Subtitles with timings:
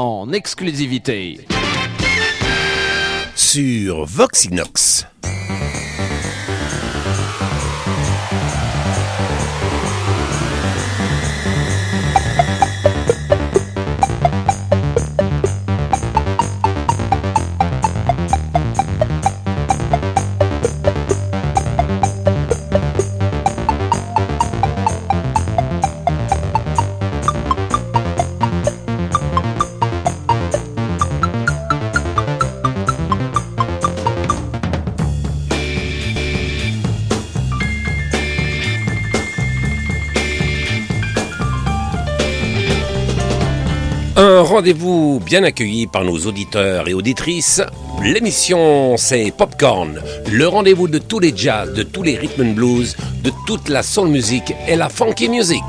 [0.00, 1.46] en exclusivité
[3.36, 5.04] sur Voxinox.
[44.60, 47.62] Rendez-vous bien accueilli par nos auditeurs et auditrices.
[48.02, 49.98] L'émission, c'est Popcorn,
[50.30, 53.82] le rendez-vous de tous les jazz, de tous les rhythm and blues, de toute la
[53.82, 55.64] soul music et la funky music.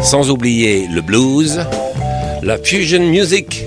[0.00, 1.66] Sans oublier le blues,
[2.40, 3.64] la fusion music.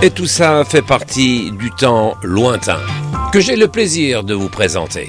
[0.00, 2.78] Et tout ça fait partie du temps lointain
[3.32, 5.08] que j'ai le plaisir de vous présenter.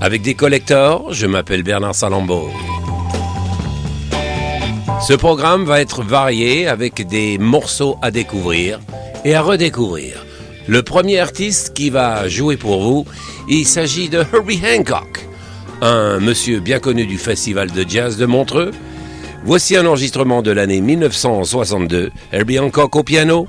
[0.00, 2.48] Avec des collecteurs, je m'appelle Bernard Salambo.
[5.00, 8.80] Ce programme va être varié avec des morceaux à découvrir
[9.24, 10.26] et à redécouvrir.
[10.68, 13.06] Le premier artiste qui va jouer pour vous,
[13.48, 15.26] il s'agit de Herbie Hancock,
[15.80, 18.72] un monsieur bien connu du Festival de Jazz de Montreux.
[19.42, 22.10] Voici un enregistrement de l'année 1962.
[22.30, 23.46] Herbie Hancock au piano,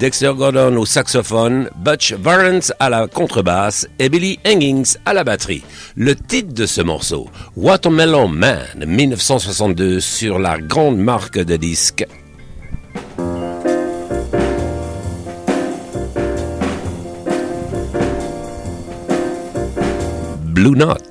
[0.00, 5.62] Dexter Gordon au saxophone, Butch Varens à la contrebasse et Billy Hangings à la batterie.
[5.94, 12.06] Le titre de ce morceau, Watermelon Man, 1962 sur la grande marque de disques
[20.46, 21.09] Blue Note.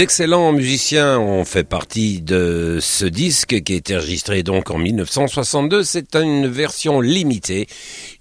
[0.00, 5.82] D'excellents musiciens ont fait partie de ce disque qui a été enregistré donc en 1962.
[5.82, 7.66] C'est une version limitée.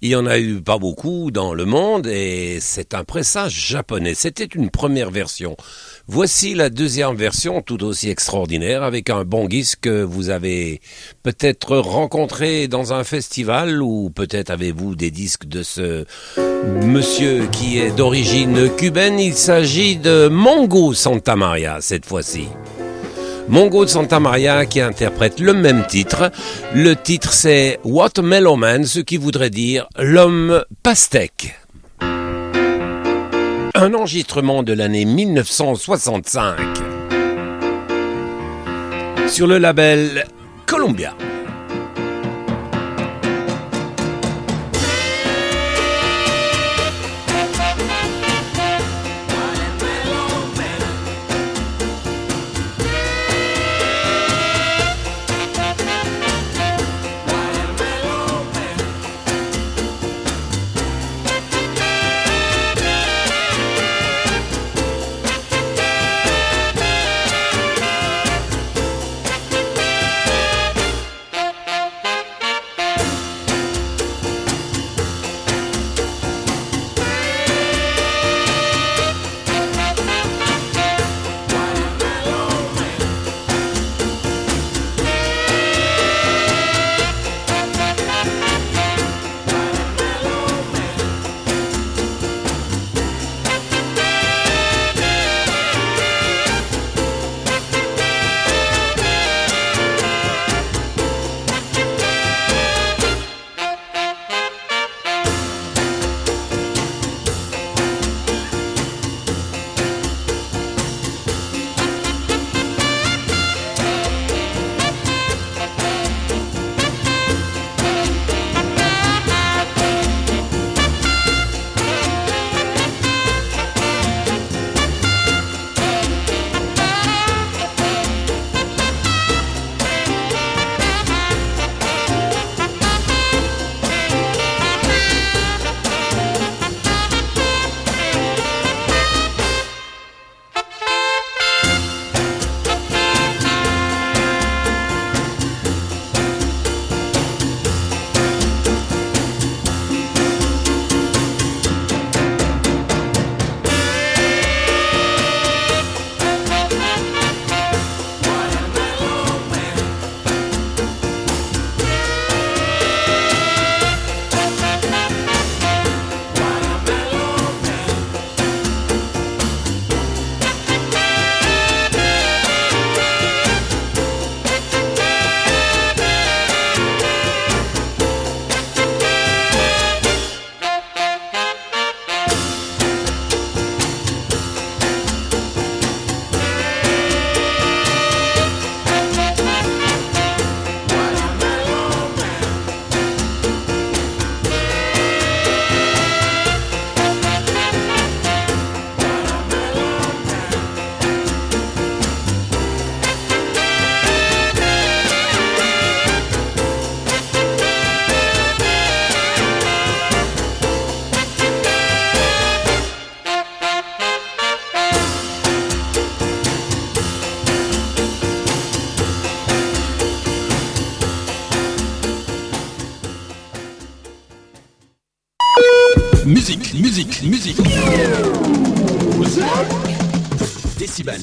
[0.01, 4.13] Il y en a eu pas beaucoup dans le monde et c'est un pressage japonais.
[4.13, 5.55] C'était une première version.
[6.05, 10.81] Voici la deuxième version tout aussi extraordinaire avec un bon disque que vous avez
[11.24, 16.03] peut-être rencontré dans un festival ou peut-être avez-vous des disques de ce
[16.84, 19.20] monsieur qui est d'origine cubaine.
[19.20, 22.48] Il s'agit de Mongo Santa Maria cette fois-ci.
[23.48, 26.32] Mongo de Santa Maria qui interprète le même titre.
[26.74, 31.56] Le titre c'est Watermelon Man, ce qui voudrait dire l'homme pastèque
[33.82, 36.58] un enregistrement de l'année 1965
[39.30, 40.25] sur le label
[40.66, 41.16] Columbia.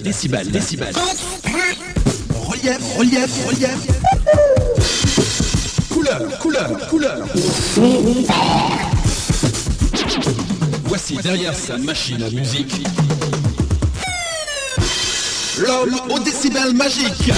[0.02, 0.92] Décibels, décibels.
[2.34, 3.76] Relief, relief, relief.
[5.90, 7.18] Couleur, couleur, couleur.
[10.84, 12.82] Voici derrière sa machine à musique.
[15.58, 17.32] L'homme au décibel magique.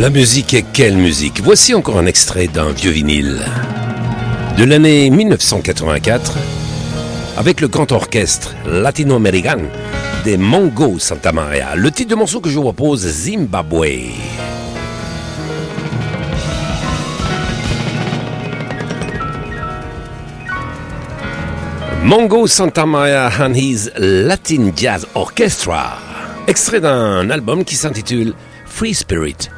[0.00, 1.40] Est quelle musique?
[1.42, 3.40] Voici encore un extrait d'un vieux vinyle
[4.56, 6.36] de l'année 1984
[7.36, 9.58] avec le grand orchestre latino-américain
[10.24, 11.74] des Mongo Santa Maria.
[11.74, 13.86] Le titre de morceau que je vous propose, Zimbabwe.
[22.04, 25.98] Mongo Santa Maria and his Latin Jazz Orchestra,
[26.46, 29.50] extrait d'un album qui s'intitule Free Spirit